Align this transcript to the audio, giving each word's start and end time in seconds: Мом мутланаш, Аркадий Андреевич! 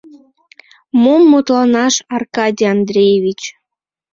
Мом 1.01 1.21
мутланаш, 1.31 1.95
Аркадий 2.15 2.69
Андреевич! 2.75 3.41